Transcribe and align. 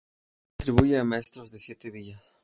Se 0.57 0.63
atribuye 0.63 0.97
a 0.97 1.03
maestros 1.03 1.51
de 1.51 1.59
Siete 1.59 1.91
Villas. 1.91 2.23